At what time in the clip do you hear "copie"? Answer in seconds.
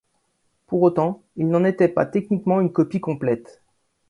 2.73-2.99